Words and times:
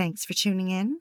Thanks 0.00 0.24
for 0.24 0.32
tuning 0.32 0.70
in. 0.70 0.98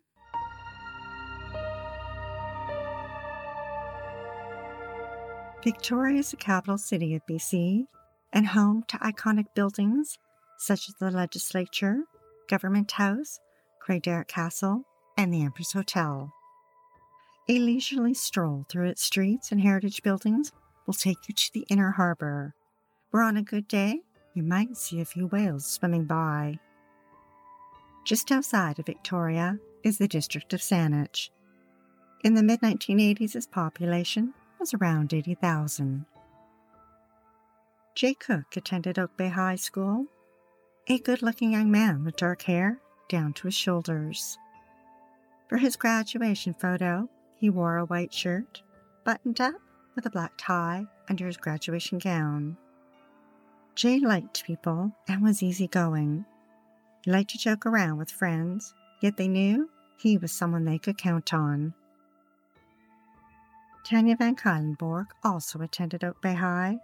Victoria 5.63 6.19
is 6.19 6.31
the 6.31 6.35
capital 6.35 6.77
city 6.77 7.15
of 7.15 7.25
BC 7.25 7.85
and 8.33 8.47
home 8.47 8.83
to 8.89 8.97
iconic 8.97 9.45
buildings 9.55 10.17
such 10.57 10.89
as 10.89 10.95
the 10.95 11.11
Legislature, 11.11 12.01
Government 12.49 12.91
House, 12.91 13.39
Craigdarroch 13.81 14.27
Castle, 14.27 14.83
and 15.17 15.33
the 15.33 15.43
Empress 15.43 15.71
Hotel. 15.71 16.33
A 17.47 17.57
leisurely 17.57 18.13
stroll 18.13 18.65
through 18.67 18.89
its 18.89 19.01
streets 19.01 19.49
and 19.49 19.61
heritage 19.61 20.03
buildings 20.03 20.51
will 20.85 20.93
take 20.93 21.29
you 21.29 21.33
to 21.35 21.53
the 21.53 21.65
inner 21.69 21.91
harbor, 21.91 22.53
where 23.11 23.23
on 23.23 23.37
a 23.37 23.43
good 23.43 23.69
day 23.69 24.01
you 24.33 24.43
might 24.43 24.75
see 24.75 24.99
a 24.99 25.05
few 25.05 25.27
whales 25.27 25.65
swimming 25.65 26.03
by. 26.03 26.59
Just 28.09 28.31
outside 28.31 28.79
of 28.79 28.87
Victoria 28.87 29.59
is 29.83 29.99
the 29.99 30.07
district 30.07 30.51
of 30.53 30.61
Saanich. 30.61 31.29
In 32.23 32.33
the 32.33 32.41
mid 32.41 32.59
1980s, 32.61 33.35
its 33.35 33.45
population 33.45 34.33
was 34.59 34.73
around 34.73 35.13
80,000. 35.13 36.07
Jay 37.93 38.15
Cook 38.15 38.57
attended 38.57 38.97
Oak 38.97 39.15
Bay 39.15 39.27
High 39.27 39.57
School, 39.57 40.07
a 40.87 40.97
good 40.97 41.21
looking 41.21 41.51
young 41.51 41.69
man 41.69 42.03
with 42.03 42.15
dark 42.15 42.41
hair 42.41 42.79
down 43.09 43.31
to 43.33 43.43
his 43.45 43.53
shoulders. 43.53 44.39
For 45.47 45.57
his 45.57 45.75
graduation 45.75 46.55
photo, 46.55 47.07
he 47.35 47.51
wore 47.51 47.77
a 47.77 47.85
white 47.85 48.11
shirt, 48.11 48.63
buttoned 49.03 49.39
up 49.39 49.61
with 49.93 50.07
a 50.07 50.09
black 50.09 50.33
tie 50.35 50.87
under 51.11 51.27
his 51.27 51.37
graduation 51.37 51.99
gown. 51.99 52.57
Jay 53.75 53.99
liked 53.99 54.45
people 54.45 54.93
and 55.07 55.21
was 55.21 55.43
easygoing. 55.43 56.25
He 57.03 57.11
liked 57.11 57.31
to 57.31 57.37
joke 57.37 57.65
around 57.65 57.97
with 57.97 58.11
friends, 58.11 58.73
yet 59.01 59.17
they 59.17 59.27
knew 59.27 59.69
he 59.97 60.17
was 60.17 60.31
someone 60.31 60.65
they 60.65 60.77
could 60.77 60.97
count 60.97 61.33
on. 61.33 61.73
Tanya 63.83 64.15
Van 64.17 64.35
Cuylenborg 64.35 65.07
also 65.23 65.61
attended 65.61 66.03
Oak 66.03 66.21
Bay 66.21 66.33
High. 66.33 66.79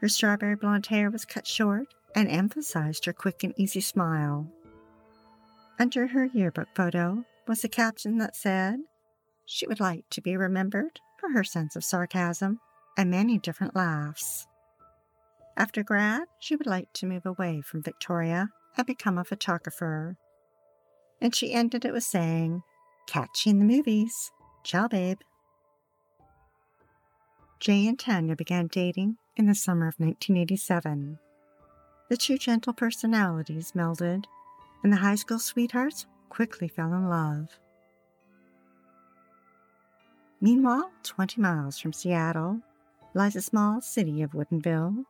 Her 0.00 0.08
strawberry 0.08 0.56
blonde 0.56 0.86
hair 0.86 1.10
was 1.10 1.24
cut 1.24 1.46
short 1.46 1.86
and 2.14 2.28
emphasized 2.28 3.04
her 3.04 3.12
quick 3.12 3.42
and 3.42 3.52
easy 3.56 3.80
smile. 3.80 4.46
Under 5.78 6.06
her 6.06 6.26
yearbook 6.26 6.68
photo 6.74 7.24
was 7.46 7.64
a 7.64 7.68
caption 7.68 8.18
that 8.18 8.36
said 8.36 8.78
she 9.44 9.66
would 9.66 9.80
like 9.80 10.08
to 10.10 10.20
be 10.20 10.36
remembered 10.36 11.00
for 11.18 11.30
her 11.30 11.44
sense 11.44 11.74
of 11.74 11.84
sarcasm 11.84 12.60
and 12.96 13.10
many 13.10 13.38
different 13.38 13.74
laughs. 13.74 14.46
After 15.56 15.82
grad, 15.82 16.22
she 16.38 16.56
would 16.56 16.66
like 16.66 16.92
to 16.94 17.06
move 17.06 17.26
away 17.26 17.60
from 17.60 17.82
Victoria 17.82 18.50
had 18.74 18.86
become 18.86 19.18
a 19.18 19.24
photographer. 19.24 20.16
And 21.20 21.34
she 21.34 21.52
ended 21.52 21.84
it 21.84 21.92
with 21.92 22.04
saying, 22.04 22.62
Catch 23.06 23.46
you 23.46 23.50
in 23.50 23.58
the 23.58 23.64
movies. 23.64 24.30
Ciao, 24.62 24.88
babe. 24.88 25.18
Jay 27.60 27.86
and 27.86 27.98
Tanya 27.98 28.36
began 28.36 28.66
dating 28.66 29.16
in 29.36 29.46
the 29.46 29.54
summer 29.54 29.86
of 29.86 29.94
1987. 29.98 31.18
The 32.10 32.16
two 32.16 32.36
gentle 32.36 32.72
personalities 32.72 33.72
melded, 33.72 34.24
and 34.82 34.92
the 34.92 34.98
high 34.98 35.14
school 35.14 35.38
sweethearts 35.38 36.06
quickly 36.28 36.68
fell 36.68 36.92
in 36.92 37.08
love. 37.08 37.58
Meanwhile, 40.40 40.90
20 41.04 41.40
miles 41.40 41.78
from 41.78 41.94
Seattle 41.94 42.60
lies 43.14 43.36
a 43.36 43.40
small 43.40 43.80
city 43.80 44.20
of 44.20 44.32
Woodinville, 44.32 45.04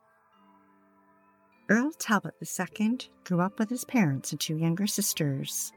Earl 1.67 1.91
Talbott 1.97 2.35
II 2.41 2.97
grew 3.23 3.41
up 3.41 3.57
with 3.57 3.69
his 3.69 3.85
parents 3.85 4.31
and 4.31 4.39
two 4.39 4.55
younger 4.55 4.85
sisters. 4.85 5.71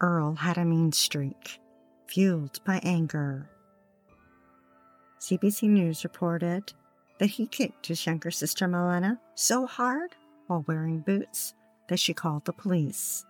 Earl 0.00 0.34
had 0.34 0.56
a 0.56 0.64
mean 0.64 0.92
streak, 0.92 1.60
fueled 2.06 2.60
by 2.64 2.80
anger. 2.84 3.50
CBC 5.20 5.68
News 5.68 6.04
reported 6.04 6.72
that 7.18 7.30
he 7.30 7.46
kicked 7.46 7.86
his 7.86 8.06
younger 8.06 8.30
sister 8.30 8.68
Milena 8.68 9.20
so 9.34 9.66
hard 9.66 10.14
while 10.46 10.64
wearing 10.68 11.00
boots 11.00 11.54
that 11.88 11.98
she 11.98 12.14
called 12.14 12.44
the 12.44 12.52
police. 12.52 13.24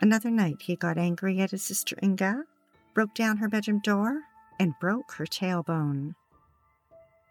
Another 0.00 0.30
night, 0.30 0.62
he 0.62 0.76
got 0.76 0.98
angry 0.98 1.40
at 1.40 1.50
his 1.50 1.62
sister 1.62 1.96
Inga, 2.02 2.44
broke 2.94 3.14
down 3.14 3.38
her 3.38 3.48
bedroom 3.48 3.80
door, 3.80 4.20
and 4.60 4.74
broke 4.80 5.12
her 5.12 5.26
tailbone. 5.26 6.14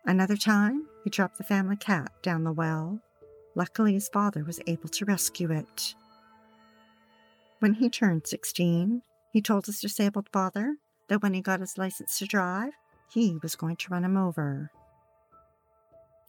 Another 0.05 0.37
time, 0.37 0.85
he 1.03 1.09
dropped 1.09 1.37
the 1.37 1.43
family 1.43 1.75
cat 1.75 2.11
down 2.21 2.43
the 2.43 2.51
well. 2.51 2.99
Luckily, 3.55 3.93
his 3.93 4.09
father 4.09 4.43
was 4.43 4.59
able 4.67 4.89
to 4.89 5.05
rescue 5.05 5.51
it. 5.51 5.95
When 7.59 7.73
he 7.73 7.89
turned 7.89 8.27
16, 8.27 9.01
he 9.31 9.41
told 9.41 9.65
his 9.65 9.79
disabled 9.79 10.29
father 10.31 10.75
that 11.07 11.23
when 11.23 11.33
he 11.33 11.41
got 11.41 11.59
his 11.59 11.77
license 11.77 12.19
to 12.19 12.25
drive, 12.25 12.73
he 13.09 13.37
was 13.41 13.55
going 13.55 13.77
to 13.77 13.91
run 13.91 14.03
him 14.03 14.17
over. 14.17 14.71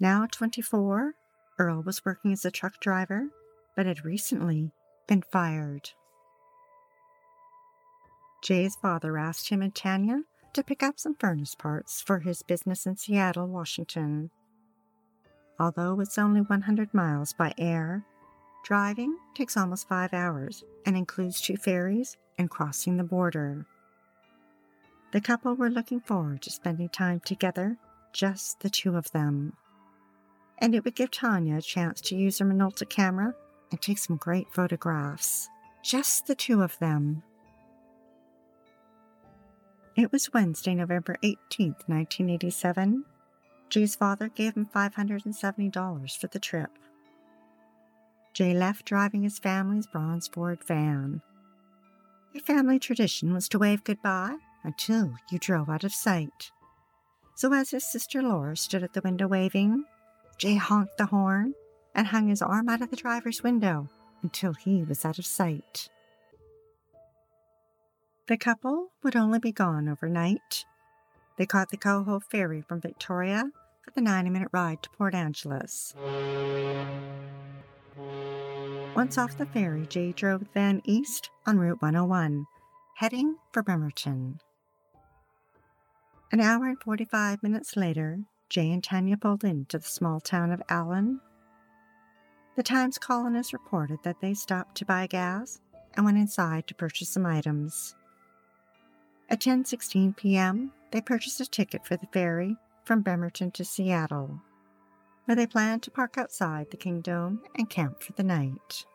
Now 0.01 0.27
24, 0.31 1.15
Earl 1.59 1.83
was 1.83 2.05
working 2.05 2.33
as 2.33 2.45
a 2.45 2.51
truck 2.51 2.81
driver, 2.81 3.29
but 3.75 3.87
had 3.87 4.05
recently 4.05 4.73
been 5.07 5.23
fired. 5.31 5.91
Jay's 8.43 8.77
father 8.77 9.19
asked 9.19 9.49
him 9.49 9.63
and 9.63 9.75
Tanya 9.75 10.23
to 10.57 10.65
pick 10.65 10.83
up 10.83 10.99
some 10.99 11.15
furnace 11.15 11.55
parts 11.55 12.01
for 12.01 12.21
his 12.21 12.43
business 12.43 12.87
in 12.87 12.97
Seattle, 12.97 13.47
Washington. 13.47 14.31
Although 15.61 16.01
it's 16.01 16.17
only 16.17 16.41
100 16.41 16.95
miles 16.95 17.35
by 17.35 17.53
air, 17.59 18.07
driving 18.65 19.19
takes 19.35 19.59
almost 19.59 19.87
five 19.87 20.15
hours 20.15 20.65
and 20.87 20.97
includes 20.97 21.43
two 21.43 21.59
ferries 21.59 22.17
and 22.39 22.49
crossing 22.49 22.97
the 22.97 23.05
border. 23.05 23.67
The 25.13 25.21
couple 25.21 25.55
were 25.55 25.69
looking 25.69 26.01
forward 26.01 26.41
to 26.43 26.51
spending 26.51 26.89
time 26.89 27.21
together, 27.21 27.77
just 28.15 28.61
the 28.61 28.71
two 28.71 28.97
of 28.97 29.13
them. 29.13 29.53
And 30.57 30.75
it 30.75 30.87
would 30.87 30.95
give 30.95 31.11
Tanya 31.11 31.59
a 31.59 31.63
chance 31.63 32.01
to 32.01 32.17
use 32.17 32.39
her 32.39 32.47
Minolta 32.47 32.89
camera 32.89 33.35
and 33.71 33.81
take 33.83 33.99
some 33.99 34.17
great 34.17 34.47
photographs. 34.51 35.51
Just 35.83 36.27
the 36.27 36.35
two 36.35 36.63
of 36.63 36.79
them. 36.79 37.23
It 39.97 40.13
was 40.13 40.31
Wednesday, 40.35 40.75
November 40.75 41.17
18th, 41.23 41.89
1987. 41.89 43.07
Jay's 43.71 43.97
father 43.97 44.29
gave 44.29 44.55
him 44.55 44.67
$570 44.67 46.19
for 46.19 46.27
the 46.27 46.39
trip. 46.39 46.69
Jay 48.35 48.53
left 48.53 48.85
driving 48.85 49.23
his 49.23 49.39
family's 49.39 49.87
bronze 49.87 50.29
Ford 50.29 50.63
van. 50.67 51.23
A 52.35 52.41
family 52.41 52.79
tradition 52.79 53.33
was 53.33 53.49
to 53.49 53.59
wave 53.59 53.85
goodbye 53.85 54.37
until 54.63 55.15
you 55.31 55.39
drove 55.39 55.71
out 55.71 55.83
of 55.83 55.95
sight. 55.95 56.53
So 57.35 57.55
as 57.55 57.71
his 57.71 57.91
sister 57.91 58.23
Laura 58.23 58.55
stood 58.55 58.83
at 58.83 58.93
the 58.93 59.01
window 59.01 59.27
waving, 59.27 59.87
Jay 60.37 60.57
honked 60.57 60.99
the 60.99 61.07
horn 61.07 61.55
and 61.95 62.09
hung 62.09 62.29
his 62.29 62.43
arm 62.43 62.69
out 62.69 62.83
of 62.83 62.91
the 62.91 62.97
driver's 62.97 63.43
window 63.43 63.89
until 64.23 64.53
he 64.53 64.83
was 64.83 65.07
out 65.07 65.19
of 65.19 65.25
sight. 65.25 65.89
The 68.29 68.37
couple 68.37 68.91
would 69.05 69.15
only 69.15 69.39
be 69.39 69.53
gone 69.53 69.89
overnight. 69.89 70.65
They 71.37 71.47
caught 71.47 71.69
the 71.69 71.77
Coho 71.77 72.19
ferry 72.19 72.61
from 72.61 72.81
Victoria 72.81 73.53
for 73.85 73.93
the 73.93 74.01
90 74.01 74.31
minute 74.31 74.49
ride 74.53 74.83
to 74.83 74.91
Port 74.91 75.15
Angeles. 75.15 75.95
Once 78.97 79.17
off 79.17 79.39
the 79.39 79.47
ferry, 79.47 79.87
Jay 79.87 80.11
drove 80.11 80.41
the 80.41 80.49
van 80.55 80.83
east 80.85 81.31
on 81.47 81.59
Route 81.59 81.81
101, 81.81 82.47
heading 82.97 83.37
for 83.53 83.63
Bremerton. 83.63 84.41
An 86.33 86.41
hour 86.41 86.67
and 86.67 86.81
45 86.83 87.45
minutes 87.45 87.77
later, 87.77 88.19
Jay 88.49 88.73
and 88.73 88.83
Tanya 88.83 89.17
pulled 89.17 89.45
into 89.45 89.79
the 89.79 89.87
small 89.87 90.19
town 90.19 90.51
of 90.51 90.63
Allyn. 90.69 91.21
The 92.57 92.65
Times 92.65 92.99
colonists 92.99 93.53
reported 93.53 93.99
that 94.03 94.21
they 94.21 94.35
stopped 94.35 94.77
to 94.79 94.85
buy 94.85 95.07
gas 95.07 95.61
and 95.95 96.05
went 96.05 96.19
inside 96.19 96.67
to 96.67 96.75
purchase 96.75 97.11
some 97.11 97.25
items. 97.27 97.95
At 99.29 99.41
10:16 99.41 100.17
p.m., 100.17 100.73
they 100.93 101.01
purchased 101.01 101.41
a 101.41 101.47
ticket 101.47 101.85
for 101.85 101.97
the 101.97 102.07
ferry 102.13 102.57
from 102.85 103.03
Bremerton 103.03 103.51
to 103.53 103.65
Seattle, 103.65 104.41
where 105.25 105.35
they 105.35 105.47
planned 105.47 105.83
to 105.83 105.91
park 105.91 106.17
outside 106.17 106.71
the 106.71 106.77
Kingdome 106.77 107.43
and 107.57 107.69
camp 107.69 108.03
for 108.03 108.13
the 108.13 108.23
night. 108.23 108.87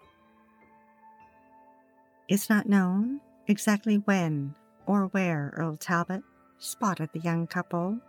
It's 2.29 2.49
not 2.49 2.69
known 2.69 3.19
exactly 3.47 3.97
when 3.97 4.55
or 4.85 5.07
where 5.07 5.53
Earl 5.57 5.75
Talbott 5.75 6.23
spotted 6.59 7.09
the 7.11 7.19
young 7.19 7.45
couple, 7.45 7.99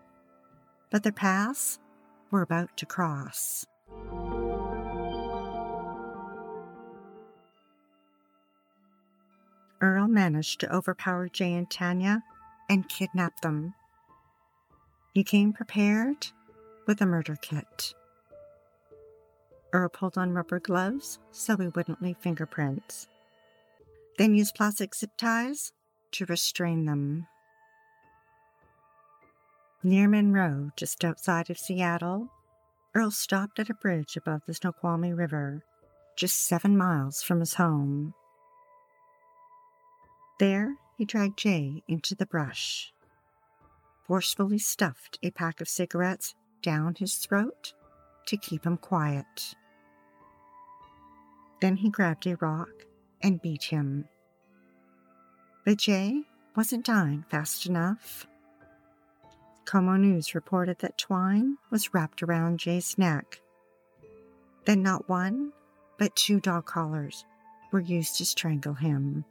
but 0.90 1.02
their 1.02 1.10
paths 1.10 1.80
were 2.30 2.42
about 2.42 2.76
to 2.76 2.86
cross. 2.86 3.66
Earl 9.82 10.06
managed 10.06 10.60
to 10.60 10.72
overpower 10.72 11.28
Jay 11.28 11.52
and 11.54 11.68
Tanya 11.68 12.22
and 12.70 12.88
kidnap 12.88 13.40
them. 13.40 13.74
He 15.12 15.24
came 15.24 15.52
prepared 15.52 16.28
with 16.86 17.00
a 17.02 17.06
murder 17.06 17.36
kit. 17.36 17.92
Earl 19.72 19.88
pulled 19.88 20.16
on 20.16 20.32
rubber 20.32 20.60
gloves 20.60 21.18
so 21.32 21.56
he 21.56 21.66
wouldn't 21.68 22.00
leave 22.00 22.18
fingerprints, 22.18 23.08
then 24.18 24.34
used 24.34 24.54
plastic 24.54 24.94
zip 24.94 25.10
ties 25.18 25.72
to 26.12 26.26
restrain 26.26 26.84
them. 26.84 27.26
Near 29.82 30.08
Monroe, 30.08 30.70
just 30.76 31.04
outside 31.04 31.50
of 31.50 31.58
Seattle, 31.58 32.28
Earl 32.94 33.10
stopped 33.10 33.58
at 33.58 33.70
a 33.70 33.74
bridge 33.74 34.16
above 34.16 34.42
the 34.46 34.54
Snoqualmie 34.54 35.12
River, 35.12 35.64
just 36.16 36.46
seven 36.46 36.76
miles 36.76 37.22
from 37.22 37.40
his 37.40 37.54
home. 37.54 38.14
There, 40.38 40.76
he 40.96 41.04
dragged 41.04 41.38
Jay 41.38 41.82
into 41.88 42.14
the 42.14 42.26
brush, 42.26 42.92
forcefully 44.06 44.58
stuffed 44.58 45.18
a 45.22 45.30
pack 45.30 45.60
of 45.60 45.68
cigarettes 45.68 46.34
down 46.62 46.94
his 46.96 47.16
throat 47.16 47.72
to 48.26 48.36
keep 48.36 48.64
him 48.64 48.76
quiet. 48.76 49.54
Then 51.60 51.76
he 51.76 51.90
grabbed 51.90 52.26
a 52.26 52.36
rock 52.36 52.86
and 53.20 53.40
beat 53.40 53.64
him. 53.64 54.08
But 55.64 55.78
Jay 55.78 56.22
wasn't 56.56 56.84
dying 56.84 57.24
fast 57.28 57.66
enough. 57.66 58.26
KOMO 59.64 59.98
News 59.98 60.34
reported 60.34 60.80
that 60.80 60.98
twine 60.98 61.56
was 61.70 61.94
wrapped 61.94 62.22
around 62.22 62.58
Jay's 62.58 62.98
neck. 62.98 63.40
Then 64.64 64.82
not 64.82 65.08
one, 65.08 65.52
but 65.98 66.16
two 66.16 66.40
dog 66.40 66.66
collars 66.66 67.24
were 67.70 67.80
used 67.80 68.18
to 68.18 68.26
strangle 68.26 68.74
him. 68.74 69.24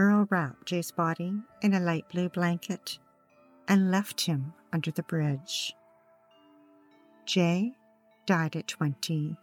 Earl 0.00 0.26
wrapped 0.30 0.64
Jay's 0.64 0.90
body 0.90 1.34
in 1.60 1.74
a 1.74 1.78
light 1.78 2.08
blue 2.08 2.30
blanket 2.30 2.98
and 3.68 3.90
left 3.90 4.22
him 4.22 4.54
under 4.72 4.90
the 4.90 5.02
bridge. 5.02 5.74
Jay 7.26 7.74
died 8.24 8.56
at 8.56 8.66
20. 8.66 9.36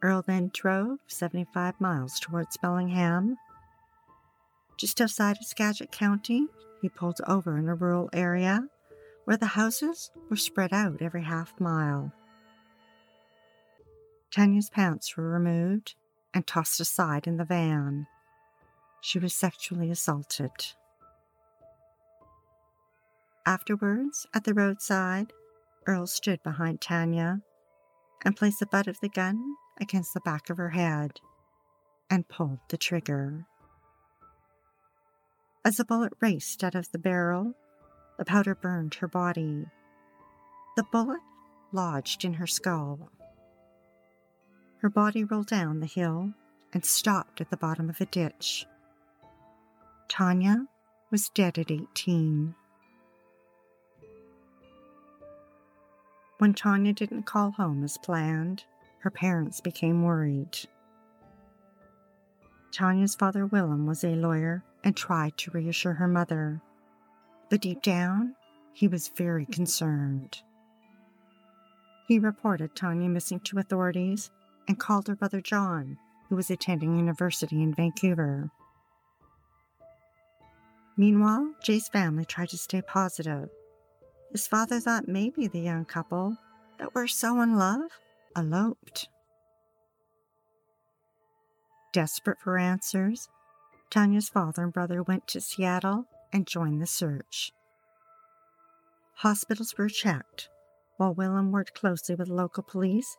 Earl 0.00 0.24
then 0.26 0.50
drove 0.54 1.00
75 1.06 1.78
miles 1.78 2.18
towards 2.18 2.56
Bellingham. 2.56 3.36
Just 4.78 4.98
outside 4.98 5.36
of 5.36 5.44
Skagit 5.44 5.92
County, 5.92 6.46
he 6.80 6.88
pulled 6.88 7.20
over 7.26 7.58
in 7.58 7.68
a 7.68 7.74
rural 7.74 8.08
area 8.14 8.68
where 9.26 9.36
the 9.36 9.44
houses 9.44 10.10
were 10.30 10.36
spread 10.36 10.72
out 10.72 11.02
every 11.02 11.24
half 11.24 11.52
mile. 11.60 12.10
Tanya's 14.30 14.70
pants 14.70 15.14
were 15.14 15.28
removed 15.28 15.94
and 16.34 16.46
tossed 16.46 16.80
aside 16.80 17.26
in 17.26 17.36
the 17.36 17.44
van. 17.44 18.06
She 19.00 19.18
was 19.18 19.34
sexually 19.34 19.90
assaulted. 19.90 20.50
Afterwards, 23.46 24.26
at 24.34 24.44
the 24.44 24.54
roadside, 24.54 25.32
Earl 25.86 26.06
stood 26.06 26.42
behind 26.42 26.80
Tanya 26.80 27.40
and 28.24 28.36
placed 28.36 28.60
the 28.60 28.66
butt 28.66 28.86
of 28.86 29.00
the 29.00 29.08
gun 29.08 29.54
against 29.80 30.14
the 30.14 30.20
back 30.20 30.50
of 30.50 30.58
her 30.58 30.70
head 30.70 31.12
and 32.10 32.28
pulled 32.28 32.58
the 32.68 32.76
trigger. 32.76 33.46
As 35.64 35.76
the 35.76 35.84
bullet 35.84 36.12
raced 36.20 36.62
out 36.62 36.74
of 36.74 36.90
the 36.92 36.98
barrel, 36.98 37.54
the 38.18 38.24
powder 38.24 38.54
burned 38.54 38.94
her 38.94 39.08
body. 39.08 39.66
The 40.76 40.84
bullet 40.84 41.20
lodged 41.72 42.24
in 42.24 42.34
her 42.34 42.46
skull. 42.46 43.10
Her 44.80 44.88
body 44.88 45.24
rolled 45.24 45.46
down 45.46 45.80
the 45.80 45.86
hill 45.86 46.32
and 46.72 46.84
stopped 46.84 47.40
at 47.40 47.50
the 47.50 47.56
bottom 47.56 47.90
of 47.90 48.00
a 48.00 48.06
ditch. 48.06 48.66
Tanya 50.08 50.66
was 51.10 51.28
dead 51.28 51.58
at 51.58 51.70
18. 51.70 52.54
When 56.38 56.54
Tanya 56.54 56.94
didn't 56.94 57.24
call 57.24 57.50
home 57.50 57.84
as 57.84 57.98
planned, 57.98 58.64
her 59.00 59.10
parents 59.10 59.60
became 59.60 60.02
worried. 60.02 60.58
Tanya's 62.72 63.14
father, 63.14 63.44
Willem, 63.44 63.86
was 63.86 64.02
a 64.02 64.14
lawyer 64.14 64.64
and 64.82 64.96
tried 64.96 65.36
to 65.38 65.50
reassure 65.50 65.94
her 65.94 66.08
mother, 66.08 66.62
but 67.50 67.60
deep 67.60 67.82
down, 67.82 68.34
he 68.72 68.88
was 68.88 69.08
very 69.08 69.44
concerned. 69.44 70.40
He 72.08 72.18
reported 72.18 72.74
Tanya 72.74 73.10
missing 73.10 73.40
to 73.40 73.58
authorities 73.58 74.30
and 74.70 74.78
called 74.78 75.08
her 75.08 75.16
brother 75.16 75.40
John, 75.40 75.98
who 76.28 76.36
was 76.36 76.48
attending 76.48 76.96
university 76.96 77.60
in 77.60 77.74
Vancouver. 77.74 78.52
Meanwhile, 80.96 81.54
Jay's 81.60 81.88
family 81.88 82.24
tried 82.24 82.50
to 82.50 82.56
stay 82.56 82.80
positive. 82.80 83.48
His 84.30 84.46
father 84.46 84.78
thought 84.78 85.08
maybe 85.08 85.48
the 85.48 85.58
young 85.58 85.84
couple 85.84 86.36
that 86.78 86.94
were 86.94 87.08
so 87.08 87.40
in 87.40 87.56
love 87.56 87.90
eloped. 88.36 89.08
Desperate 91.92 92.38
for 92.38 92.56
answers, 92.56 93.28
Tanya's 93.90 94.28
father 94.28 94.62
and 94.62 94.72
brother 94.72 95.02
went 95.02 95.26
to 95.26 95.40
Seattle 95.40 96.04
and 96.32 96.46
joined 96.46 96.80
the 96.80 96.86
search. 96.86 97.50
Hospitals 99.14 99.74
were 99.76 99.88
checked, 99.88 100.48
while 100.96 101.12
Willem 101.12 101.50
worked 101.50 101.74
closely 101.74 102.14
with 102.14 102.28
local 102.28 102.62
police 102.62 103.16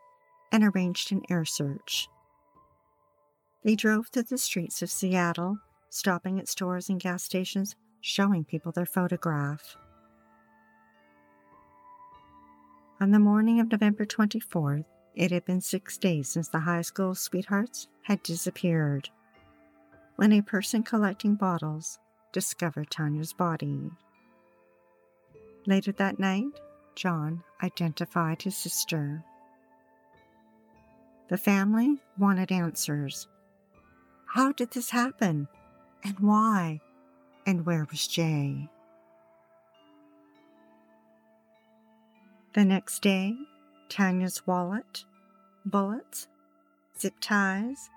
and 0.51 0.63
arranged 0.63 1.12
an 1.12 1.21
air 1.30 1.45
search. 1.45 2.07
They 3.63 3.75
drove 3.75 4.07
through 4.07 4.24
the 4.24 4.38
streets 4.38 4.81
of 4.81 4.89
Seattle, 4.89 5.59
stopping 5.89 6.39
at 6.39 6.48
stores 6.48 6.89
and 6.89 7.00
gas 7.00 7.24
stations, 7.24 7.75
showing 8.01 8.44
people 8.44 8.71
their 8.71 8.86
photograph. 8.86 9.77
On 13.00 13.12
the 13.12 13.20
morning 13.20 13.60
of 13.60 13.72
November 13.72 14.05
24th, 14.05 14.86
it 15.15 15.31
had 15.31 15.46
been 15.46 15.62
six 15.62 15.98
days 15.98 16.29
since 16.29 16.50
the 16.50 16.60
high 16.60 16.81
school 16.81 17.15
sweethearts 17.15 17.88
had 18.03 18.24
disappeared 18.24 19.10
when 20.15 20.31
a 20.34 20.41
person 20.41 20.84
collecting 20.84 21.34
bottles 21.34 21.98
discovered 22.31 22.91
Tanya's 22.91 23.34
body. 23.34 23.89
Later 25.65 25.91
that 25.93 26.20
night, 26.20 26.60
John 26.96 27.43
identified 27.63 28.41
his 28.41 28.55
sister. 28.55 29.24
The 31.31 31.38
family 31.38 31.97
wanted 32.17 32.51
answers. 32.51 33.29
How 34.25 34.51
did 34.51 34.71
this 34.71 34.89
happen? 34.89 35.47
And 36.03 36.19
why? 36.19 36.81
And 37.45 37.65
where 37.65 37.88
was 37.89 38.05
Jay? 38.05 38.67
The 42.53 42.65
next 42.65 43.01
day, 43.01 43.33
Tanya's 43.88 44.45
wallet, 44.45 45.05
bullets, 45.65 46.27
zip 47.00 47.13
ties, 47.21 47.89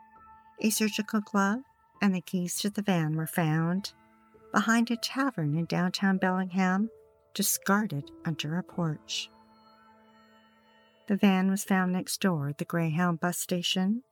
a 0.60 0.70
surgical 0.70 1.20
glove, 1.20 1.62
and 2.00 2.14
the 2.14 2.20
keys 2.20 2.54
to 2.60 2.70
the 2.70 2.82
van 2.82 3.16
were 3.16 3.26
found 3.26 3.94
behind 4.52 4.92
a 4.92 4.96
tavern 4.96 5.58
in 5.58 5.64
downtown 5.64 6.18
Bellingham, 6.18 6.88
discarded 7.34 8.12
under 8.24 8.58
a 8.58 8.62
porch. 8.62 9.28
The 11.06 11.16
van 11.16 11.50
was 11.50 11.64
found 11.64 11.92
next 11.92 12.20
door 12.20 12.48
at 12.48 12.58
the 12.58 12.64
Greyhound 12.64 13.20
bus 13.20 13.38
station, 13.38 14.02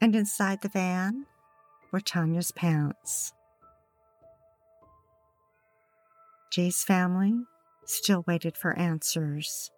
and 0.00 0.14
inside 0.14 0.62
the 0.62 0.68
van 0.68 1.26
were 1.90 2.00
Tanya's 2.00 2.52
pants. 2.52 3.32
Jay's 6.52 6.84
family 6.84 7.34
still 7.84 8.24
waited 8.26 8.56
for 8.56 8.72
answers. 8.78 9.70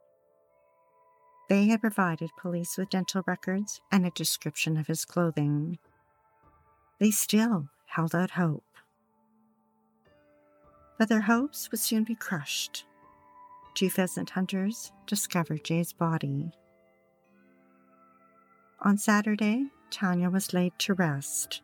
They 1.49 1.67
had 1.67 1.81
provided 1.81 2.31
police 2.39 2.77
with 2.77 2.91
dental 2.91 3.23
records 3.27 3.81
and 3.91 4.07
a 4.07 4.11
description 4.11 4.77
of 4.77 4.87
his 4.87 5.05
clothing. 5.05 5.79
They 6.99 7.11
still 7.11 7.71
held 7.87 8.15
out 8.15 8.33
hope. 8.33 8.65
But 10.99 11.09
their 11.09 11.23
hopes 11.23 11.71
would 11.71 11.81
soon 11.81 12.05
be 12.05 12.15
crushed. 12.15 12.85
Two 13.75 13.91
pheasant 13.91 14.31
hunters 14.31 14.93
discovered 15.07 15.65
Jay's 15.65 15.93
body. 15.93 16.53
On 18.83 18.99
Saturday, 18.99 19.67
Tanya 19.91 20.31
was 20.31 20.53
laid 20.53 20.73
to 20.81 20.95
rest. 20.95 21.63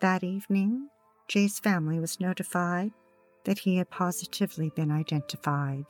That 0.00 0.24
evening, 0.24 0.88
Jay's 1.28 1.58
family 1.58 1.98
was 1.98 2.20
notified 2.20 2.92
that 3.44 3.60
he 3.60 3.76
had 3.76 3.90
positively 3.90 4.70
been 4.74 4.90
identified. 4.90 5.86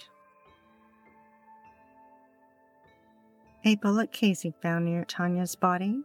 A 3.65 3.77
bullet 3.77 4.11
casing 4.13 4.55
found 4.63 4.87
near 4.87 5.05
Tanya's 5.05 5.55
body 5.55 6.03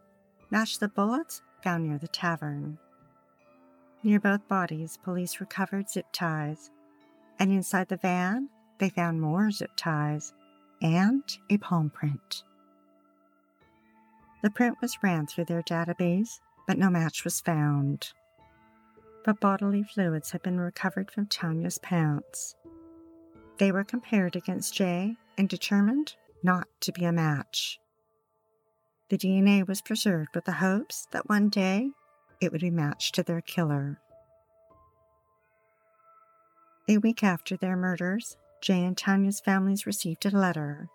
matched 0.50 0.80
the 0.80 0.90
bullets 0.90 1.42
found 1.64 1.88
near 1.88 1.98
the 1.98 2.08
tavern. 2.08 2.78
Near 4.04 4.20
both 4.20 4.48
bodies, 4.48 5.00
police 5.04 5.40
recovered 5.40 5.90
zip 5.90 6.06
ties, 6.12 6.70
and 7.40 7.52
inside 7.52 7.88
the 7.88 7.98
van, 7.98 8.50
they 8.80 8.90
found 8.90 9.22
more 9.22 9.52
zip 9.52 9.72
ties 9.76 10.34
and 10.82 11.24
a 11.50 11.58
palm 11.58 11.90
print. 11.90 12.44
The 14.44 14.50
print 14.50 14.78
was 14.82 15.02
ran 15.02 15.28
through 15.28 15.46
their 15.46 15.64
database, 15.64 16.40
but 16.68 16.78
no 16.78 16.90
match 16.90 17.24
was 17.24 17.42
found. 17.42 18.12
But 19.24 19.40
bodily 19.40 19.84
fluids 19.84 20.32
had 20.32 20.44
been 20.44 20.60
recovered 20.60 21.10
from 21.10 21.26
Tanya's 21.26 21.80
pants. 21.80 22.56
They 23.58 23.72
were 23.72 23.84
compared 23.84 24.36
against 24.36 24.76
Jay 24.76 25.16
and 25.38 25.50
determined 25.50 26.16
not 26.44 26.68
to 26.82 26.92
be 26.92 27.06
a 27.06 27.12
match. 27.12 27.80
The 29.10 29.18
DNA 29.18 29.68
was 29.68 29.82
preserved 29.82 30.36
with 30.36 30.46
the 30.46 30.52
hopes 30.54 31.08
that 31.12 31.30
one 31.30 31.50
day 31.50 31.92
it 32.42 32.52
would 32.52 32.62
be 32.62 32.72
matched 32.72 33.16
to 33.16 33.24
their 33.24 33.42
killer. 33.42 34.00
A 36.88 36.98
week 36.98 37.24
after 37.24 37.58
their 37.58 37.76
murders, 37.76 38.38
Jay 38.66 38.84
and 38.84 38.98
Tanya's 38.98 39.40
families 39.40 39.86
received 39.86 40.26
a 40.26 40.32
letter. 40.32 40.90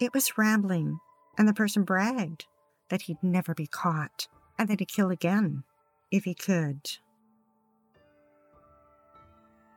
It 0.00 0.14
was 0.14 0.38
rambling, 0.38 0.98
and 1.36 1.46
the 1.46 1.52
person 1.52 1.82
bragged 1.82 2.46
that 2.88 3.02
he'd 3.02 3.22
never 3.22 3.52
be 3.52 3.66
caught 3.66 4.26
and 4.58 4.70
that 4.70 4.80
he'd 4.80 4.88
kill 4.88 5.10
again 5.10 5.64
if 6.10 6.24
he 6.24 6.32
could. 6.32 6.80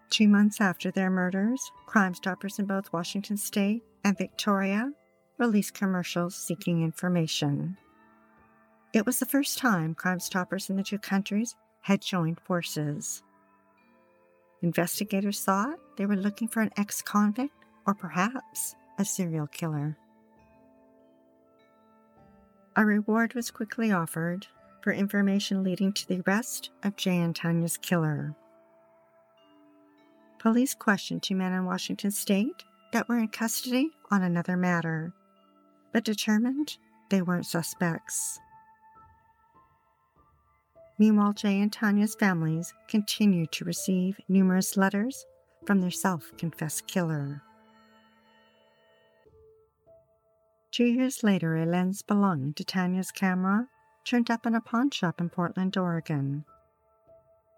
Two 0.10 0.30
months 0.30 0.62
after 0.62 0.89
their 0.89 1.10
murders, 1.10 1.74
Crime 1.86 2.13
Stoppers 2.13 2.60
in 2.60 2.65
both 2.65 2.94
Washington 2.94 3.36
State 3.36 3.84
and 4.06 4.18
Victoria 4.18 4.94
released 5.38 5.74
commercials 5.74 6.34
seeking 6.36 6.82
information. 6.82 7.75
It 8.94 9.06
was 9.06 9.20
the 9.20 9.25
first 9.25 9.58
time 9.58 9.96
Crime 9.96 10.22
Stoppers 10.22 10.70
in 10.70 10.77
the 10.77 10.84
two 10.84 11.00
countries 11.00 11.58
had 11.82 12.01
joined 12.01 12.39
forces. 12.39 13.22
Investigators 14.62 15.44
thought 15.44 15.77
they 16.01 16.08
were 16.08 16.15
looking 16.15 16.48
for 16.48 16.62
an 16.62 16.72
ex 16.77 17.00
convict 17.00 17.53
or 17.86 17.93
perhaps 17.93 18.75
a 18.98 19.05
serial 19.05 19.46
killer. 19.46 19.96
A 22.75 22.84
reward 22.84 23.36
was 23.36 23.51
quickly 23.51 23.91
offered 23.91 24.48
for 24.81 24.93
information 24.93 25.63
leading 25.63 25.93
to 25.93 26.08
the 26.08 26.24
arrest 26.25 26.72
of 26.81 26.96
Jay 26.96 27.20
and 27.20 27.36
Tanya's 27.36 27.77
killer. 27.77 28.34
Police 30.39 30.74
questioned 30.74 31.22
two 31.22 31.36
men 31.36 31.53
in 31.53 31.65
Washington 31.65 32.10
state 32.10 32.63
that 32.93 33.08
were 33.08 33.20
in 33.20 33.27
custody 33.27 33.91
on 34.10 34.24
another 34.24 34.58
matter, 34.58 35.13
but 35.93 36.03
determined 36.03 36.77
they 37.12 37.22
weren't 37.22 37.46
suspects. 37.46 38.39
Meanwhile, 40.98 41.34
Jay 41.34 41.62
and 41.62 41.72
Tanya's 41.72 42.15
families 42.15 42.74
continued 42.88 43.51
to 43.51 43.65
receive 43.65 44.20
numerous 44.27 44.75
letters 44.75 45.27
from 45.65 45.82
their 45.82 45.91
self 45.91 46.32
confessed 46.38 46.88
killer. 46.88 47.41
Two 50.72 50.86
years 50.86 51.22
later, 51.24 51.58
a 51.58 51.65
lens 51.65 52.01
belonging 52.01 52.53
to 52.53 52.63
Tanya's 52.63 53.12
camera 53.12 53.68
turned 54.06 54.32
up 54.32 54.46
in 54.46 54.56
a 54.56 54.62
pawn 54.62 54.89
shop 54.89 55.20
in 55.20 55.30
Portland, 55.30 55.75
Oregon. 55.75 56.46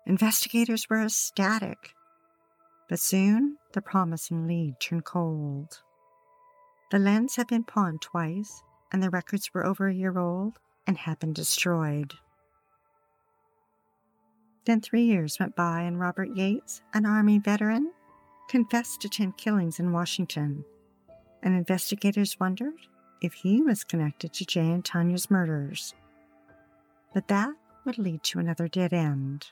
Investigators 0.05 0.89
were 0.89 1.03
ecstatic, 1.03 1.93
but 2.89 2.99
soon 2.99 3.57
the 3.73 3.81
promising 3.81 4.47
lead 4.47 4.79
turned 4.79 5.05
cold. 5.05 5.81
The 6.91 6.99
lens 6.99 7.35
had 7.35 7.47
been 7.47 7.63
pawned 7.63 8.01
twice, 8.01 8.63
and 8.91 9.01
the 9.01 9.09
records 9.09 9.53
were 9.53 9.65
over 9.65 9.87
a 9.87 9.93
year 9.93 10.17
old 10.17 10.59
and 10.85 10.97
had 10.97 11.19
been 11.19 11.33
destroyed. 11.33 12.15
Then 14.65 14.79
three 14.81 15.03
years 15.03 15.39
went 15.39 15.55
by, 15.55 15.81
and 15.81 15.99
Robert 15.99 16.29
Yates, 16.35 16.81
an 16.93 17.05
Army 17.05 17.39
veteran, 17.39 17.91
confessed 18.47 19.01
to 19.01 19.09
10 19.09 19.33
killings 19.33 19.79
in 19.79 19.91
Washington, 19.91 20.63
and 21.41 21.55
investigators 21.55 22.39
wondered 22.39 22.75
if 23.21 23.33
he 23.33 23.61
was 23.61 23.83
connected 23.83 24.33
to 24.33 24.45
Jay 24.45 24.69
and 24.69 24.83
Tanya's 24.83 25.29
murders. 25.29 25.93
But 27.13 27.27
that 27.27 27.53
would 27.85 27.97
lead 27.97 28.23
to 28.23 28.39
another 28.39 28.67
dead 28.67 28.93
end. 28.93 29.47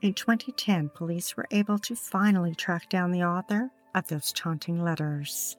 In 0.00 0.14
2010, 0.14 0.90
police 0.90 1.36
were 1.36 1.46
able 1.52 1.78
to 1.80 1.94
finally 1.94 2.54
track 2.54 2.88
down 2.88 3.12
the 3.12 3.22
author 3.22 3.70
of 3.94 4.08
those 4.08 4.32
taunting 4.32 4.82
letters. 4.82 5.56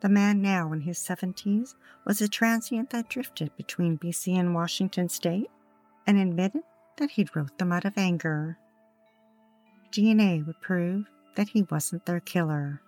The 0.00 0.08
man, 0.08 0.40
now 0.40 0.72
in 0.72 0.82
his 0.82 0.98
70s, 0.98 1.74
was 2.04 2.20
a 2.20 2.28
transient 2.28 2.90
that 2.90 3.08
drifted 3.08 3.50
between 3.56 3.98
BC 3.98 4.38
and 4.38 4.54
Washington 4.54 5.08
state 5.08 5.50
and 6.06 6.18
admitted 6.18 6.62
that 6.98 7.10
he'd 7.10 7.34
wrote 7.34 7.58
them 7.58 7.72
out 7.72 7.84
of 7.84 7.98
anger. 7.98 8.58
DNA 9.90 10.46
would 10.46 10.60
prove 10.60 11.06
that 11.34 11.48
he 11.48 11.62
wasn't 11.62 12.06
their 12.06 12.20
killer. 12.20 12.80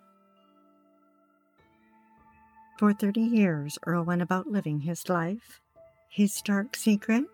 For 2.79 2.93
30 2.93 3.21
years, 3.21 3.79
Earl 3.85 4.05
went 4.05 4.23
about 4.23 4.47
living 4.47 4.81
his 4.81 5.09
life, 5.09 5.61
his 6.09 6.40
dark 6.40 6.76
secret 6.76 7.25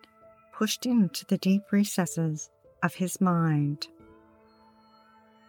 pushed 0.53 0.85
into 0.85 1.25
the 1.25 1.37
deep 1.37 1.71
recesses 1.71 2.49
of 2.83 2.95
his 2.95 3.21
mind. 3.21 3.87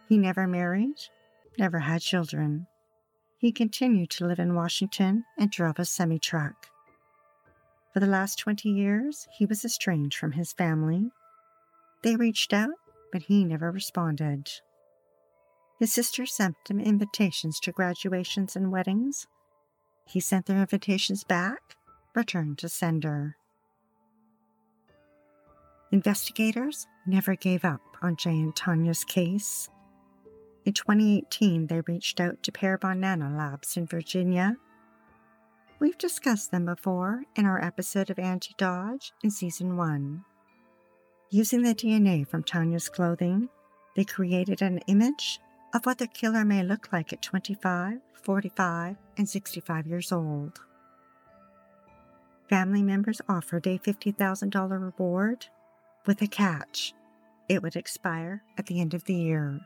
He 0.07 0.17
never 0.17 0.47
married, 0.47 0.95
never 1.57 1.79
had 1.79 2.01
children. 2.01 2.67
He 3.39 3.51
continued 3.51 4.11
to 4.11 4.27
live 4.27 4.37
in 4.37 4.53
Washington 4.53 5.25
and 5.37 5.49
drove 5.49 5.79
a 5.79 5.85
semi 5.85 6.19
truck. 6.19 6.67
For 7.93 7.99
the 7.99 8.05
last 8.05 8.37
20 8.37 8.69
years, 8.69 9.27
he 9.37 9.45
was 9.45 9.65
estranged 9.65 10.17
from 10.17 10.33
his 10.33 10.53
family. 10.53 11.09
They 12.03 12.15
reached 12.15 12.53
out, 12.53 12.75
but 13.11 13.23
he 13.23 13.43
never 13.43 13.71
responded. 13.71 14.51
His 15.79 15.91
sister 15.91 16.25
sent 16.25 16.55
him 16.69 16.79
invitations 16.79 17.59
to 17.61 17.71
graduations 17.71 18.55
and 18.55 18.71
weddings, 18.71 19.25
he 20.09 20.19
sent 20.19 20.47
their 20.47 20.57
invitations 20.57 21.23
back, 21.23 21.75
returned 22.15 22.57
to 22.57 22.67
sender. 22.67 23.37
Investigators 25.91 26.87
never 27.05 27.35
gave 27.35 27.63
up 27.63 27.81
on 28.01 28.15
Jay 28.15 28.31
and 28.31 28.55
Tanya's 28.55 29.03
case. 29.03 29.69
In 30.69 30.73
2018, 30.73 31.65
they 31.65 31.81
reached 31.81 32.19
out 32.19 32.43
to 32.43 32.51
Parabon 32.51 32.99
Nano 32.99 33.35
Labs 33.35 33.75
in 33.75 33.87
Virginia. 33.87 34.55
We've 35.79 35.97
discussed 35.97 36.51
them 36.51 36.65
before 36.65 37.23
in 37.35 37.47
our 37.47 37.59
episode 37.59 38.11
of 38.11 38.19
Angie 38.19 38.53
Dodge 38.55 39.11
in 39.23 39.31
Season 39.31 39.77
1. 39.77 40.23
Using 41.31 41.63
the 41.63 41.73
DNA 41.73 42.27
from 42.27 42.43
Tanya's 42.43 42.87
clothing, 42.87 43.49
they 43.95 44.03
created 44.03 44.61
an 44.61 44.77
image 44.85 45.39
of 45.73 45.87
what 45.87 45.97
the 45.97 46.05
killer 46.05 46.45
may 46.45 46.61
look 46.61 46.93
like 46.93 47.11
at 47.13 47.23
25, 47.23 47.97
45, 48.21 48.95
and 49.17 49.27
65 49.27 49.87
years 49.87 50.11
old. 50.11 50.59
Family 52.47 52.83
members 52.83 53.21
offered 53.27 53.65
a 53.65 53.79
$50,000 53.79 54.69
reward 54.69 55.47
with 56.05 56.21
a 56.21 56.27
catch. 56.27 56.93
It 57.47 57.63
would 57.63 57.75
expire 57.75 58.43
at 58.59 58.67
the 58.67 58.79
end 58.79 58.93
of 58.93 59.05
the 59.05 59.15
year. 59.15 59.61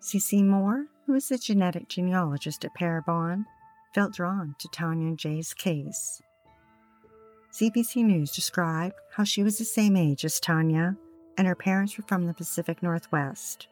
CeCe 0.00 0.44
Moore, 0.44 0.86
who 1.06 1.14
is 1.14 1.28
the 1.28 1.38
genetic 1.38 1.88
genealogist 1.88 2.64
at 2.64 2.74
Parabon, 2.74 3.44
felt 3.94 4.14
drawn 4.14 4.54
to 4.58 4.68
Tanya 4.68 5.16
Jay's 5.16 5.54
case. 5.54 6.22
CBC 7.52 8.04
News 8.04 8.32
described 8.32 8.94
how 9.16 9.24
she 9.24 9.42
was 9.42 9.58
the 9.58 9.64
same 9.64 9.96
age 9.96 10.24
as 10.24 10.38
Tanya 10.38 10.96
and 11.38 11.46
her 11.46 11.54
parents 11.54 11.96
were 11.96 12.04
from 12.06 12.26
the 12.26 12.34
Pacific 12.34 12.82
Northwest. 12.82 13.68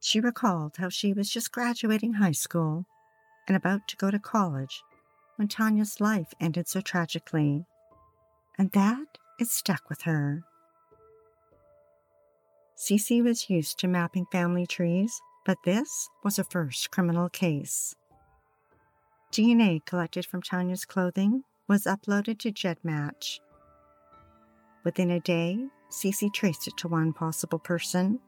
She 0.00 0.20
recalled 0.20 0.76
how 0.76 0.90
she 0.90 1.12
was 1.14 1.30
just 1.30 1.50
graduating 1.50 2.14
high 2.14 2.32
school 2.32 2.84
and 3.48 3.56
about 3.56 3.88
to 3.88 3.96
go 3.96 4.10
to 4.10 4.18
college 4.18 4.82
when 5.36 5.48
Tanya's 5.48 6.00
life 6.00 6.34
ended 6.40 6.68
so 6.68 6.80
tragically, 6.80 7.64
and 8.58 8.70
that 8.72 9.18
it 9.38 9.48
stuck 9.48 9.88
with 9.88 10.02
her. 10.02 10.44
Cece 12.82 13.22
was 13.22 13.48
used 13.48 13.78
to 13.78 13.86
mapping 13.86 14.26
family 14.32 14.66
trees, 14.66 15.20
but 15.46 15.56
this 15.64 16.08
was 16.24 16.36
a 16.36 16.42
first 16.42 16.90
criminal 16.90 17.28
case. 17.28 17.94
DNA 19.30 19.84
collected 19.86 20.26
from 20.26 20.42
Tanya's 20.42 20.84
clothing 20.84 21.44
was 21.68 21.84
uploaded 21.84 22.40
to 22.40 22.50
GEDmatch. 22.50 23.38
Within 24.82 25.12
a 25.12 25.20
day, 25.20 25.64
Cece 25.92 26.34
traced 26.34 26.66
it 26.66 26.76
to 26.78 26.88
one 26.88 27.12
possible 27.12 27.60
person 27.60 28.18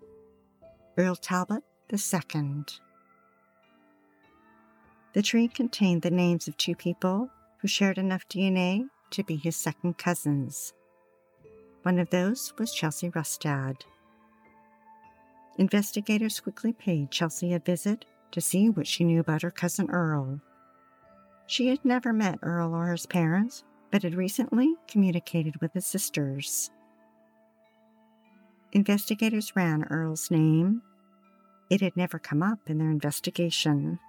Earl 0.96 1.16
Talbott 1.16 1.64
II. 1.92 2.64
The 5.14 5.23
tree 5.23 5.49
contained 5.49 6.02
the 6.02 6.12
names 6.12 6.46
of 6.46 6.56
two 6.56 6.76
people 6.76 7.28
who 7.58 7.66
shared 7.66 7.99
enough 7.99 8.28
DNA 8.28 8.87
to 9.11 9.25
be 9.25 9.34
his 9.34 9.56
second 9.56 9.99
cousins. 9.99 10.73
One 11.82 11.99
of 11.99 12.11
those 12.11 12.54
was 12.56 12.73
Chelsea 12.73 13.11
Rustad. 13.11 13.84
Investigators 15.56 16.40
quickly 16.40 16.73
paid 16.73 17.11
Chelsea 17.11 17.52
a 17.54 17.58
visit 17.58 18.04
to 18.32 18.40
see 18.40 18.68
what 18.68 18.87
she 18.87 19.04
knew 19.04 19.20
about 19.20 19.42
her 19.42 19.50
cousin 19.50 19.88
Earl. 19.90 20.40
She 21.46 21.68
had 21.68 21.84
never 21.84 22.12
met 22.12 22.38
Earl 22.42 22.75
or 22.75 22.90
his 22.90 23.06
parents, 23.06 23.64
but 23.90 24.02
had 24.02 24.14
recently 24.14 24.75
communicated 24.88 25.61
with 25.61 25.73
his 25.73 25.87
sisters. 25.87 26.70
Investigators 28.73 29.54
ran 29.54 29.84
Earl's 29.84 30.30
name. 30.32 30.82
It 31.70 31.80
had 31.80 31.96
never 31.96 32.18
come 32.18 32.42
up 32.42 32.58
in 32.68 32.78
their 32.78 32.90
investigation. 32.90 34.00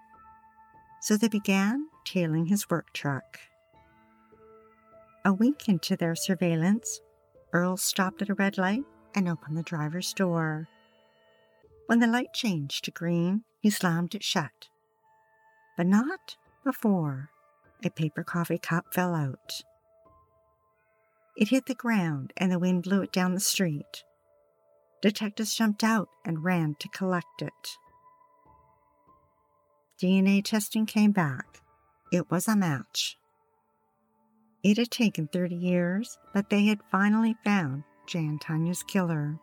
So 1.02 1.18
they 1.18 1.28
began 1.28 1.88
tailing 2.04 2.48
his 2.48 2.68
work 2.70 2.92
truck. 2.94 3.40
A 5.24 5.34
week 5.34 5.70
into 5.70 5.96
their 5.96 6.16
surveillance, 6.16 7.00
Earl 7.54 7.78
stopped 7.78 8.24
at 8.24 8.30
a 8.30 8.34
red 8.34 8.58
light 8.58 8.84
and 9.14 9.30
opened 9.30 9.58
the 9.58 9.64
driver's 9.64 10.14
door. 10.14 10.68
When 11.88 12.00
the 12.00 12.08
light 12.08 12.34
changed 12.34 12.84
to 12.86 12.92
green, 12.92 13.44
he 13.60 13.70
slammed 13.70 14.15
it 14.15 14.24
shut. 14.24 14.70
But 15.77 15.88
not 15.88 16.38
before 16.63 17.30
a 17.84 17.89
paper 17.89 18.24
coffee 18.24 18.58
cup 18.58 18.94
fell 18.94 19.13
out. 19.13 19.62
It 21.38 21.50
hit 21.50 21.65
the 21.65 21.75
ground 21.75 22.34
and 22.38 22.51
the 22.51 22.60
wind 22.60 22.84
blew 22.84 23.01
it 23.01 23.12
down 23.12 23.34
the 23.34 23.39
street. 23.39 24.04
Detectives 25.01 25.56
jumped 25.56 25.84
out 25.84 26.10
and 26.24 26.44
ran 26.44 26.75
to 26.80 26.88
collect 26.89 27.42
it. 27.42 27.77
DNA 30.01 30.44
testing 30.44 30.86
came 30.86 31.12
back. 31.12 31.62
It 32.12 32.32
was 32.32 32.48
a 32.48 32.56
match. 32.56 33.18
It 34.63 34.77
had 34.77 34.89
taken 34.89 35.27
30 35.27 35.56
years, 35.56 36.18
but 36.34 36.50
they 36.50 36.65
had 36.65 36.80
finally 36.92 37.36
found 37.44 37.84
Jan 38.08 38.39
Tanya's 38.39 38.82
killer. 38.82 39.39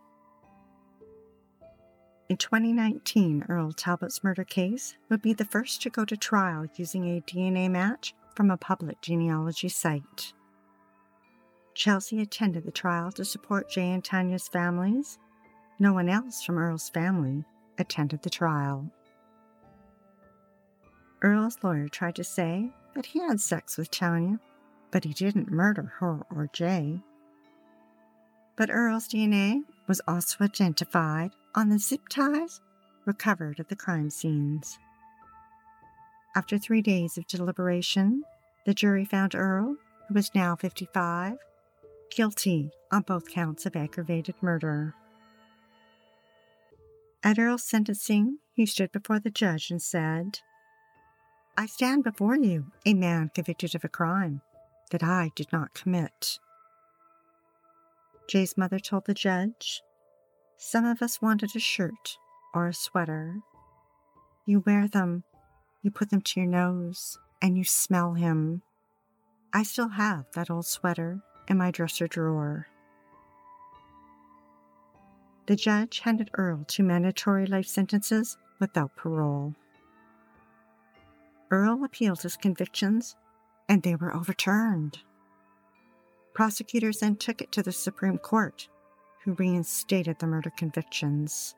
In 2.33 2.39
2019, 2.39 3.45
Earl 3.51 3.73
Talbott's 3.73 4.25
murder 4.25 4.43
case 4.43 4.97
would 5.11 5.21
be 5.21 5.35
the 5.35 5.45
first 5.45 5.83
to 5.83 5.91
go 5.91 6.07
to 6.07 6.17
trial 6.17 6.65
using 6.77 7.05
a 7.05 7.21
DNA 7.21 7.71
match 7.71 8.15
from 8.35 8.51
a 8.51 8.57
public 8.57 9.03
genealogy 9.03 9.69
site. 9.69 10.33
Chelsea 11.75 12.23
attended 12.23 12.65
the 12.65 12.71
trial 12.71 13.13
to 13.13 13.25
support 13.27 13.69
Jay 13.69 13.91
and 13.91 14.03
Tanya's 14.03 14.49
families. 14.49 15.19
No 15.79 15.93
one 15.93 16.09
else 16.09 16.43
from 16.43 16.57
Earl's 16.57 16.89
family 16.89 17.45
attended 17.77 18.23
the 18.23 18.31
trial. 18.31 18.91
Earl's 21.21 21.59
lawyer 21.63 21.87
tried 21.87 22.15
to 22.15 22.25
say 22.25 22.71
that 22.95 23.05
he 23.05 23.19
had 23.19 23.43
sex 23.43 23.77
with 23.77 23.91
Tanya, 23.91 24.41
but 24.91 25.05
he 25.05 25.13
didn't 25.13 25.51
murder 25.51 25.93
her 25.99 26.23
or 26.35 26.49
Jay. 26.55 27.03
But 28.57 28.71
Earl's 28.71 29.07
DNA 29.07 29.65
was 29.87 30.01
also 30.09 30.43
identified 30.43 31.33
on 31.55 31.69
the 31.69 31.79
zip 31.79 32.09
ties 32.09 32.61
recovered 33.05 33.61
at 33.61 33.69
the 33.69 33.77
crime 33.77 34.11
scenes. 34.11 34.79
After 36.35 36.57
three 36.57 36.81
days 36.81 37.19
of 37.19 37.27
deliberation, 37.27 38.23
the 38.65 38.75
jury 38.75 39.05
found 39.05 39.35
Earl, 39.35 39.77
who 40.09 40.15
was 40.15 40.35
now 40.35 40.57
55, 40.57 41.37
guilty 42.11 42.71
on 42.91 43.03
both 43.03 43.29
counts 43.29 43.67
of 43.67 43.77
aggravated 43.77 44.35
murder. 44.41 44.95
At 47.23 47.39
Earl's 47.39 47.65
sentencing, 47.65 48.39
he 48.55 48.67
stood 48.67 48.93
before 48.93 49.21
the 49.21 49.31
judge 49.31 49.71
and 49.71 49.81
said, 49.81 50.41
I 51.57 51.67
stand 51.67 52.03
before 52.03 52.37
you, 52.37 52.73
a 52.87 52.95
man 52.95 53.31
convicted 53.35 53.75
of 53.75 53.85
a 53.85 53.89
crime 53.89 54.41
that 54.91 55.03
I 55.03 55.31
did 55.35 55.53
not 55.53 55.75
commit. 55.75 56.39
Jay's 58.29 58.57
mother 58.57 58.79
told 58.79 59.05
the 59.05 59.15
judge, 59.15 59.83
Some 60.65 60.85
of 60.85 61.03
us 61.03 61.21
wanted 61.21 61.57
a 61.57 61.59
shirt 61.59 62.19
or 62.55 62.69
a 62.69 62.73
sweater. 62.73 63.41
You 64.47 64.61
wear 64.61 64.87
them, 64.87 65.25
you 65.83 65.91
put 65.91 66.11
them 66.11 66.21
to 66.21 66.41
your 66.41 66.49
nose, 66.49 67.19
and 67.43 67.59
you 67.59 67.65
smell 67.65 68.15
him. 68.15 68.63
I 69.53 69.65
still 69.65 69.89
have 69.89 70.27
that 70.35 70.51
old 70.51 70.65
sweater 70.65 71.21
in 71.49 71.59
my 71.59 71.73
dresser 71.73 72.07
drawer. 72.07 72.69
The 75.47 75.57
judge 75.57 75.99
handed 75.99 76.31
Earl 76.35 76.65
two 76.69 76.85
mandatory 76.85 77.47
life 77.47 77.67
sentences 77.67 78.39
without 78.61 78.95
parole. 78.95 79.57
Earl 81.51 81.83
appealed 81.83 82.23
his 82.23 82.37
convictions, 82.37 83.17
and 83.69 83.83
they 83.83 83.97
were 83.97 84.15
overturned. 84.15 85.01
Prosecutors 86.35 87.01
then 87.01 87.17
took 87.17 87.43
it 87.43 87.51
to 87.51 87.65
the 87.65 87.73
Supreme 87.73 88.17
Court, 88.17 88.69
who 89.25 89.33
reinstated 89.35 90.19
the 90.19 90.27
murder 90.27 90.51
convictions. 90.57 91.55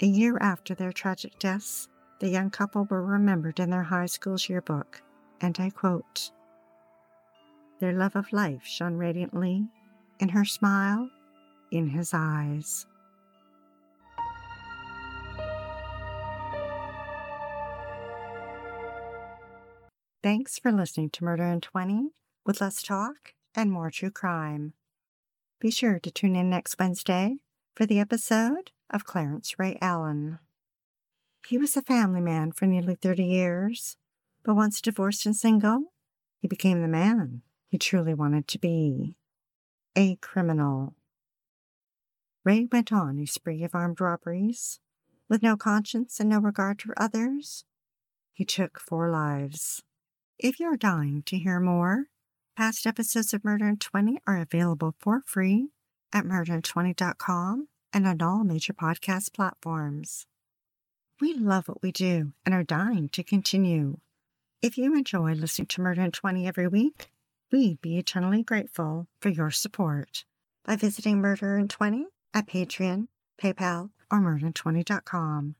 A 0.00 0.06
year 0.06 0.36
after 0.40 0.74
their 0.74 0.92
tragic 0.92 1.38
deaths, 1.38 1.88
the 2.18 2.28
young 2.28 2.50
couple 2.50 2.84
were 2.84 3.04
remembered 3.04 3.60
in 3.60 3.70
their 3.70 3.84
high 3.84 4.06
school's 4.06 4.48
yearbook, 4.48 5.02
and 5.40 5.56
I 5.60 5.70
quote 5.70 6.30
Their 7.78 7.92
love 7.92 8.16
of 8.16 8.32
life 8.32 8.64
shone 8.64 8.96
radiantly 8.96 9.68
in 10.18 10.28
her 10.30 10.44
smile, 10.44 11.08
in 11.70 11.88
his 11.88 12.12
eyes. 12.12 12.86
Thanks 20.22 20.58
for 20.58 20.70
listening 20.70 21.10
to 21.10 21.24
Murder 21.24 21.44
in 21.44 21.60
20 21.60 22.10
with 22.46 22.60
less 22.60 22.80
talk 22.82 23.34
and 23.56 23.72
more 23.72 23.90
true 23.90 24.10
crime. 24.10 24.74
Be 25.62 25.70
sure 25.70 26.00
to 26.00 26.10
tune 26.10 26.34
in 26.34 26.50
next 26.50 26.76
Wednesday 26.76 27.36
for 27.76 27.86
the 27.86 28.00
episode 28.00 28.72
of 28.90 29.04
Clarence 29.04 29.60
Ray 29.60 29.78
Allen. 29.80 30.40
He 31.46 31.56
was 31.56 31.76
a 31.76 31.82
family 31.82 32.20
man 32.20 32.50
for 32.50 32.66
nearly 32.66 32.96
30 32.96 33.22
years, 33.22 33.96
but 34.42 34.56
once 34.56 34.80
divorced 34.80 35.24
and 35.24 35.36
single, 35.36 35.92
he 36.40 36.48
became 36.48 36.82
the 36.82 36.88
man 36.88 37.42
he 37.68 37.78
truly 37.78 38.12
wanted 38.12 38.48
to 38.48 38.58
be 38.58 39.14
a 39.94 40.16
criminal. 40.16 40.96
Ray 42.42 42.66
went 42.72 42.92
on 42.92 43.20
a 43.20 43.26
spree 43.26 43.62
of 43.62 43.72
armed 43.72 44.00
robberies. 44.00 44.80
With 45.28 45.44
no 45.44 45.56
conscience 45.56 46.18
and 46.18 46.28
no 46.28 46.40
regard 46.40 46.82
for 46.82 47.00
others, 47.00 47.64
he 48.32 48.44
took 48.44 48.80
four 48.80 49.12
lives. 49.12 49.84
If 50.40 50.58
you're 50.58 50.76
dying 50.76 51.22
to 51.26 51.38
hear 51.38 51.60
more, 51.60 52.06
past 52.56 52.86
episodes 52.86 53.32
of 53.32 53.44
Murder 53.44 53.66
in 53.68 53.78
20 53.78 54.18
are 54.26 54.40
available 54.40 54.94
for 54.98 55.22
free 55.26 55.68
at 56.12 56.24
murderin20.com 56.24 57.68
and 57.92 58.06
on 58.06 58.22
all 58.22 58.44
major 58.44 58.72
podcast 58.72 59.32
platforms. 59.32 60.26
We 61.20 61.34
love 61.34 61.68
what 61.68 61.82
we 61.82 61.92
do 61.92 62.32
and 62.44 62.54
are 62.54 62.64
dying 62.64 63.08
to 63.10 63.22
continue. 63.22 63.98
If 64.60 64.76
you 64.76 64.94
enjoy 64.94 65.32
listening 65.32 65.66
to 65.68 65.80
Murder 65.80 66.02
in 66.02 66.12
20 66.12 66.46
every 66.46 66.68
week, 66.68 67.10
we'd 67.50 67.80
be 67.80 67.98
eternally 67.98 68.42
grateful 68.42 69.06
for 69.20 69.28
your 69.28 69.50
support 69.50 70.24
by 70.64 70.76
visiting 70.76 71.20
Murder 71.20 71.56
in 71.58 71.68
20 71.68 72.06
at 72.34 72.46
Patreon, 72.46 73.08
PayPal, 73.40 73.90
or 74.10 74.20
murderin20.com. 74.20 75.54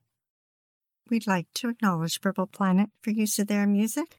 We'd 1.11 1.26
like 1.26 1.46
to 1.55 1.68
acknowledge 1.68 2.20
Purple 2.20 2.46
Planet 2.46 2.90
for 3.02 3.11
use 3.11 3.38
of 3.38 3.46
their 3.46 3.66
music 3.66 4.18